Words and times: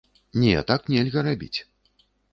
Не, 0.43 0.53
так 0.71 0.89
нельга 0.93 1.25
рабіць. 1.31 1.59